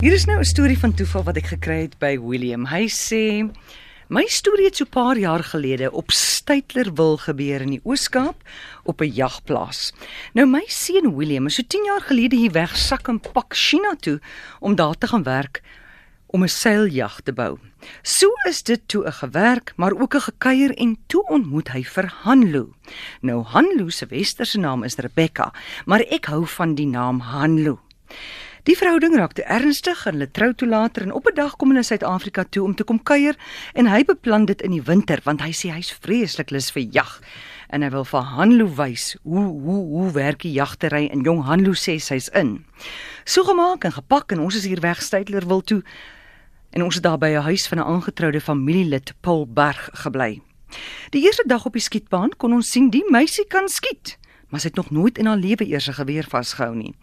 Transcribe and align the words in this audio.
Hier 0.00 0.14
is 0.16 0.24
nou 0.24 0.38
'n 0.38 0.48
storie 0.48 0.78
van 0.78 0.94
toeval 0.96 1.22
wat 1.22 1.36
ek 1.36 1.46
gekry 1.52 1.80
het 1.82 1.98
by 2.00 2.16
William. 2.16 2.64
Hy 2.64 2.88
sê 2.88 3.52
my 4.08 4.24
storie 4.26 4.64
het 4.64 4.76
so 4.76 4.84
'n 4.84 4.88
paar 4.88 5.18
jaar 5.18 5.44
gelede 5.44 5.92
op 5.92 6.10
Stytlerwil 6.10 7.16
gebeur 7.16 7.60
in 7.60 7.70
die 7.70 7.80
Oos-Kaap 7.84 8.36
op 8.84 9.00
'n 9.02 9.12
jagplaas. 9.12 9.92
Nou 10.32 10.46
my 10.46 10.64
seun 10.66 11.16
William 11.16 11.46
is 11.46 11.54
so 11.54 11.62
10 11.62 11.84
jaar 11.84 12.00
gelede 12.00 12.36
hier 12.36 12.52
weg 12.52 12.76
sak 12.76 13.08
en 13.08 13.20
pak 13.20 13.54
China 13.54 13.94
toe 14.00 14.20
om 14.60 14.74
daar 14.74 14.98
te 14.98 15.06
gaan 15.06 15.22
werk 15.22 15.62
om 16.26 16.42
'n 16.42 16.48
seiljag 16.48 17.20
te 17.20 17.32
bou. 17.32 17.58
So 18.02 18.28
is 18.48 18.62
dit 18.62 18.80
toe 18.88 19.04
'n 19.06 19.12
gewerk, 19.12 19.72
maar 19.76 19.92
ook 19.92 20.14
'n 20.14 20.20
gekuier 20.20 20.74
en 20.78 20.96
toe 21.06 21.26
ontmoet 21.28 21.68
hy 21.68 21.84
vir 21.84 22.12
Hanlu. 22.22 22.72
Nou 23.20 23.42
Hanlu 23.42 23.90
se 23.90 24.06
westerse 24.06 24.58
naam 24.58 24.82
is 24.82 24.96
Rebecca, 24.96 25.52
maar 25.84 26.00
ek 26.00 26.24
hou 26.24 26.46
van 26.46 26.74
die 26.74 26.86
naam 26.86 27.20
Hanlu. 27.20 27.78
Die 28.68 28.76
verhouding 28.76 29.14
raak 29.16 29.32
te 29.38 29.44
ernstig 29.48 30.02
en 30.04 30.18
hulle 30.18 30.26
trou 30.36 30.50
toe 30.52 30.66
later 30.68 31.06
en 31.06 31.12
op 31.16 31.26
'n 31.26 31.34
dag 31.34 31.56
kom 31.56 31.68
hulle 31.68 31.80
in 31.80 31.84
Suid-Afrika 31.84 32.44
toe 32.44 32.64
om 32.64 32.74
te 32.74 32.84
kom 32.84 33.02
kuier 33.02 33.36
en 33.72 33.86
hy 33.86 34.04
beplan 34.04 34.44
dit 34.44 34.60
in 34.62 34.70
die 34.70 34.82
winter 34.82 35.20
want 35.24 35.40
hy 35.40 35.52
sê 35.52 35.72
hy's 35.72 35.92
vreeslik 35.92 36.50
lus 36.50 36.70
vir 36.70 36.82
jag 36.92 37.20
en 37.70 37.82
hy 37.82 37.88
wil 37.88 38.04
vir 38.04 38.20
Hanlu 38.20 38.68
wys 38.76 39.16
hoe 39.22 39.44
hoe 39.44 39.80
hoe 39.88 40.12
werk 40.12 40.42
die 40.42 40.52
jagtery 40.52 41.08
en 41.08 41.22
jong 41.22 41.42
Hanlu 41.44 41.72
sê 41.72 41.98
sy's 41.98 42.28
in. 42.28 42.64
So 43.24 43.44
gemaak 43.44 43.84
en 43.84 43.92
gepak 43.92 44.32
en 44.32 44.40
ons 44.40 44.54
is 44.54 44.64
hier 44.64 44.80
weg 44.80 45.02
Stytler 45.02 45.46
wil 45.46 45.62
toe 45.62 45.82
en 46.70 46.82
ons 46.82 46.94
het 46.94 47.02
daar 47.02 47.18
by 47.18 47.32
'n 47.32 47.42
huis 47.42 47.68
van 47.68 47.78
'n 47.78 47.88
aangetroude 47.96 48.40
familielid 48.40 49.14
Paul 49.20 49.46
Berg 49.46 49.88
gebly. 49.92 50.42
Die 51.10 51.24
eerste 51.24 51.44
dag 51.46 51.66
op 51.66 51.72
die 51.72 51.82
skietbaan 51.82 52.36
kon 52.36 52.52
ons 52.52 52.70
sien 52.70 52.90
die 52.90 53.04
meisie 53.08 53.46
kan 53.46 53.68
skiet 53.68 54.19
maar 54.50 54.60
sy 54.60 54.68
het 54.68 54.76
nog 54.76 54.90
nooit 54.90 55.18
in 55.18 55.26
haar 55.26 55.38
lewe 55.38 55.66
eers 55.66 55.88
'n 55.88 55.98
geweer 55.98 56.26
vasgehou 56.28 56.74
nie. 56.74 56.94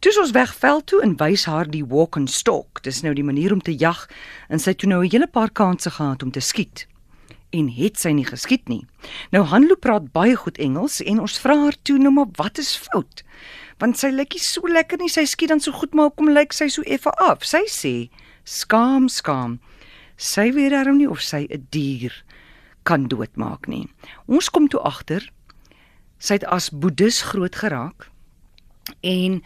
Toe 0.00 0.20
ons 0.20 0.30
weg 0.30 0.54
veld 0.54 0.86
toe 0.86 1.02
en 1.02 1.16
wys 1.16 1.44
haar 1.44 1.70
die 1.70 1.84
walk 1.84 2.16
and 2.16 2.30
stalk. 2.30 2.82
Dis 2.82 3.02
nou 3.02 3.14
die 3.14 3.24
manier 3.24 3.52
om 3.52 3.60
te 3.60 3.76
jag 3.76 4.08
en 4.48 4.58
sy 4.58 4.70
het 4.70 4.78
toe 4.78 4.88
nou 4.88 5.04
'n 5.04 5.10
hele 5.10 5.26
paar 5.26 5.50
kansse 5.50 5.90
gehad 5.90 6.22
om 6.22 6.30
te 6.30 6.40
skiet. 6.40 6.86
En 7.50 7.68
het 7.68 7.98
sy 7.98 8.10
nie 8.10 8.26
geskiet 8.26 8.68
nie. 8.68 8.86
Nou 9.30 9.44
Hanlo 9.44 9.74
praat 9.74 10.12
baie 10.12 10.36
goed 10.36 10.58
Engels 10.58 11.00
en 11.02 11.20
ons 11.20 11.38
vra 11.38 11.56
haar 11.56 11.76
toe 11.82 11.98
nou 11.98 12.12
maar 12.12 12.28
wat 12.32 12.58
is 12.58 12.76
fout? 12.76 13.22
Want 13.78 13.98
sy 13.98 14.10
lyk 14.10 14.34
so 14.36 14.60
lekker 14.66 14.98
nie, 14.98 15.08
sy 15.08 15.24
skiet 15.24 15.48
dan 15.48 15.60
so 15.60 15.72
goed 15.72 15.94
maar 15.94 16.10
hoekom 16.10 16.30
lyk 16.30 16.52
sy 16.52 16.68
so 16.68 16.82
effe 16.82 17.10
af? 17.10 17.44
Sy 17.44 17.64
sê: 17.66 18.10
"Skaam, 18.44 19.08
skaam." 19.08 19.60
Sy 20.16 20.52
weet 20.52 20.70
daarom 20.70 20.96
nie 20.98 21.10
of 21.10 21.20
sy 21.20 21.46
'n 21.50 21.66
dier 21.70 22.24
kan 22.82 23.06
doodmaak 23.08 23.68
nie. 23.68 23.88
Ons 24.26 24.50
kom 24.50 24.68
toe 24.68 24.80
agter 24.80 25.30
sy 26.18 26.38
het 26.38 26.44
as 26.44 26.70
boeddhis 26.70 27.22
groot 27.30 27.54
geraak 27.54 28.08
en 29.00 29.42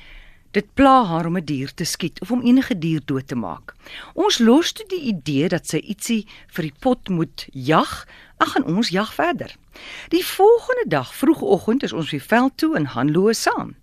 dit 0.52 0.74
pla 0.76 1.04
haar 1.08 1.26
om 1.26 1.36
'n 1.36 1.44
dier 1.44 1.74
te 1.74 1.84
skiet 1.84 2.20
of 2.20 2.30
om 2.30 2.42
enige 2.42 2.78
dier 2.78 3.00
dood 3.04 3.28
te 3.28 3.34
maak. 3.34 3.74
Ons 4.14 4.38
los 4.38 4.72
toe 4.72 4.86
die 4.88 5.00
idee 5.00 5.48
dat 5.48 5.66
sy 5.66 5.76
ietsie 5.76 6.26
vir 6.46 6.62
die 6.62 6.74
pot 6.80 7.08
moet 7.08 7.46
jag, 7.52 8.06
ag 8.36 8.52
gaan 8.52 8.64
ons 8.64 8.88
jag 8.88 9.14
verder. 9.14 9.56
Die 10.08 10.24
volgende 10.24 10.84
dag 10.86 11.14
vroegoggend 11.14 11.82
is 11.82 11.92
ons 11.92 12.10
weer 12.10 12.20
veld 12.20 12.56
toe 12.56 12.76
in 12.76 12.84
Hanloe 12.84 13.34
saam. 13.34 13.74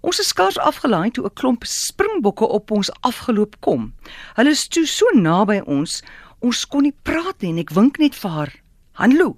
Ons 0.00 0.18
is 0.18 0.28
skaars 0.28 0.58
afgelaai 0.58 1.10
toe 1.10 1.24
'n 1.24 1.34
klomp 1.34 1.64
springbokke 1.64 2.46
op 2.46 2.70
ons 2.70 2.90
afgeloop 3.00 3.60
kom. 3.60 3.94
Hulle 4.34 4.50
is 4.50 4.68
toe 4.68 4.86
so 4.86 5.06
naby 5.14 5.62
ons, 5.66 6.02
ons 6.40 6.66
kon 6.66 6.82
nie 6.82 6.96
praat 7.02 7.40
nie 7.40 7.50
en 7.50 7.58
ek 7.58 7.70
wink 7.70 7.98
net 7.98 8.14
vir 8.14 8.30
haar. 8.30 8.52
Hanlo. 8.92 9.36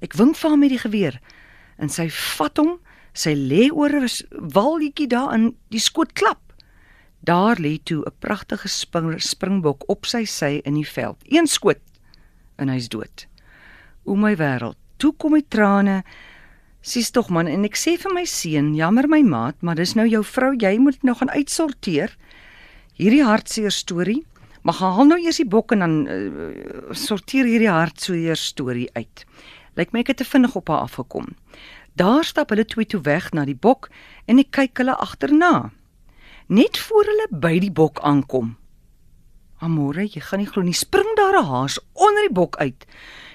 Ek 0.00 0.12
wink 0.12 0.36
vir 0.36 0.48
haar 0.50 0.58
met 0.58 0.70
die 0.70 0.78
geweer 0.78 1.20
en 1.78 1.88
sy 1.88 2.08
vat 2.10 2.58
hom, 2.58 2.78
sy 3.14 3.34
lê 3.34 3.70
oor 3.70 3.92
'n 3.94 4.08
walletjie 4.54 5.08
daar 5.08 5.34
in 5.34 5.54
die 5.70 5.80
skoot 5.80 6.12
klap. 6.12 6.52
Daar 7.24 7.56
lê 7.56 7.78
toe 7.82 8.04
'n 8.04 8.12
pragtige 8.18 8.68
spring, 8.68 9.20
springbok 9.20 9.88
op 9.88 10.06
sy 10.06 10.24
sy 10.24 10.60
in 10.64 10.74
die 10.74 10.88
veld. 10.88 11.16
Een 11.24 11.46
skoot 11.46 11.80
en 12.56 12.68
hy's 12.68 12.88
dood. 12.88 13.26
O 14.04 14.14
my 14.14 14.36
wêreld, 14.36 14.76
toe 14.96 15.12
kom 15.16 15.32
die 15.32 15.46
trane. 15.48 16.02
Sis 16.84 17.10
tog 17.10 17.30
man 17.30 17.48
en 17.48 17.64
ek 17.64 17.76
sê 17.76 17.96
vir 17.96 18.12
my 18.12 18.24
seun, 18.24 18.74
jammer 18.74 19.08
my 19.08 19.22
maat, 19.22 19.56
maar 19.62 19.74
dis 19.74 19.94
nou 19.94 20.06
jou 20.06 20.22
vrou, 20.22 20.52
jy 20.52 20.78
moet 20.78 21.02
nou 21.02 21.14
gaan 21.16 21.30
uitsorteer. 21.30 22.12
Hierdie 23.00 23.24
hartseer 23.24 23.72
storie, 23.72 24.22
maar 24.62 24.74
gaan 24.74 24.92
haal 24.92 25.08
nou 25.08 25.18
eers 25.18 25.40
die 25.40 25.48
bok 25.48 25.72
en 25.72 25.78
dan 25.78 25.94
uh, 26.06 26.92
sorteer 26.92 27.48
hierdie 27.48 27.72
hartseer 27.72 28.36
storie 28.36 28.90
uit. 28.92 29.24
Lyk 29.76 29.92
my 29.92 30.04
ek 30.04 30.12
het 30.12 30.16
te 30.22 30.24
vinnig 30.24 30.54
op 30.54 30.68
haar 30.68 30.86
afgekom. 30.86 31.34
Daar 31.98 32.24
stap 32.24 32.50
hulle 32.50 32.64
twee 32.64 32.86
toe 32.86 33.00
weg 33.06 33.30
na 33.32 33.44
die 33.44 33.58
bok 33.58 33.90
en 34.26 34.38
ek 34.38 34.52
kyk 34.54 34.82
hulle 34.82 34.94
agterna. 34.96 35.70
Net 36.46 36.78
voor 36.78 37.06
hulle 37.10 37.26
by 37.30 37.58
die 37.62 37.72
bok 37.72 38.00
aankom. 38.02 38.56
Amore, 39.64 40.04
jy 40.04 40.20
gaan 40.20 40.42
nie 40.42 40.50
glo 40.50 40.62
nie, 40.62 40.74
spring 40.76 41.08
daar 41.16 41.38
'n 41.38 41.46
haas 41.46 41.78
onder 41.92 42.22
die 42.26 42.34
bok 42.34 42.56
uit 42.56 42.86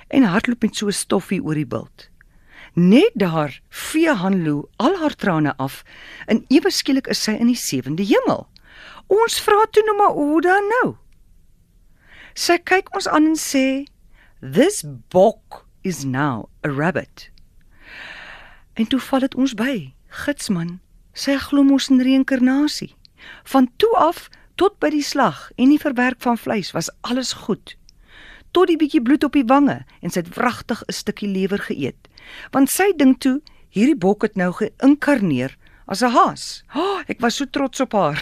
en 0.08 0.24
hardloop 0.24 0.62
met 0.62 0.76
so 0.76 0.88
'n 0.88 0.92
stoffie 0.92 1.44
oor 1.44 1.56
die 1.56 1.66
bult. 1.66 2.10
Net 2.74 3.12
daar 3.14 3.62
vee 3.70 4.14
Hanlo 4.14 4.70
al 4.78 4.98
haar 4.98 5.16
trane 5.16 5.58
af 5.58 5.84
en 6.28 6.46
ewe 6.48 6.72
skielik 6.72 7.08
is 7.08 7.24
sy 7.24 7.32
in 7.32 7.48
die 7.48 7.56
sewende 7.56 8.04
hemel. 8.04 8.48
Ons 9.08 9.40
vra 9.42 9.66
toe 9.72 9.84
nou 9.86 9.98
maar 9.98 10.14
hoe 10.14 10.42
dan 10.42 10.68
nou? 10.82 10.96
Sy 12.34 12.58
kyk 12.58 12.94
ons 12.96 13.08
aan 13.08 13.26
en 13.26 13.36
sê: 13.36 13.86
"This 14.40 14.84
bok 15.10 15.66
is 15.82 16.04
now 16.04 16.50
a 16.66 16.70
rabbit. 16.70 17.30
En 18.74 18.88
toe 18.88 19.00
val 19.00 19.20
dit 19.20 19.36
ons 19.36 19.54
by, 19.54 19.94
gitsman, 20.24 20.80
sy 21.14 21.36
glo 21.38 21.64
mos 21.68 21.90
in 21.92 22.02
reïnkarnasie. 22.04 22.94
Van 23.52 23.68
toe 23.82 23.92
af 24.00 24.28
tot 24.60 24.78
by 24.80 24.92
die 24.94 25.04
slag 25.04 25.50
en 25.58 25.72
die 25.74 25.82
verwerk 25.82 26.22
van 26.24 26.40
vleis 26.40 26.72
was 26.76 26.92
alles 27.08 27.34
goed. 27.46 27.76
Tot 28.52 28.68
die 28.72 28.78
bietjie 28.80 29.02
bloed 29.04 29.24
op 29.28 29.36
die 29.38 29.48
wange 29.48 29.82
en 30.02 30.12
sy 30.12 30.24
het 30.24 30.36
wragtig 30.36 30.82
'n 30.88 30.96
stukkie 30.96 31.30
lewer 31.30 31.60
geëet. 31.60 32.08
Want 32.52 32.70
sy 32.70 32.92
dink 32.96 33.20
toe 33.20 33.42
hierdie 33.70 33.98
bok 33.98 34.24
het 34.24 34.36
nou 34.36 34.52
geïnkarneer 34.54 35.58
as 35.86 36.02
'n 36.02 36.12
haas. 36.12 36.64
Oh, 36.76 37.02
ek 37.08 37.20
was 37.20 37.36
so 37.36 37.46
trots 37.46 37.80
op 37.80 37.94
haar. 37.94 38.20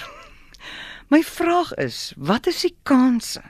My 1.12 1.24
vraag 1.24 1.74
is, 1.74 2.14
wat 2.18 2.48
is 2.48 2.62
die 2.62 2.76
kanse 2.84 3.42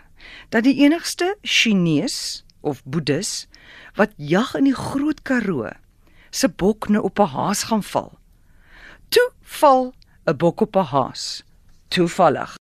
dat 0.49 0.63
die 0.63 0.83
enigste 0.83 1.37
Chinese 1.41 2.43
of 2.61 2.83
Boeddhis 2.83 3.47
wat 3.95 4.11
jag 4.17 4.55
in 4.55 4.63
die 4.63 4.75
Groot 4.75 5.21
Karoo 5.21 5.71
se 6.29 6.49
bok 6.49 6.89
nou 6.89 7.03
op 7.03 7.19
'n 7.19 7.31
haas 7.33 7.63
gaan 7.63 7.83
val. 7.83 8.19
Toe 9.09 9.31
val 9.41 9.93
'n 10.25 10.37
bok 10.37 10.61
op 10.61 10.75
'n 10.75 10.89
haas. 10.93 11.43
Toevallig. 11.87 12.57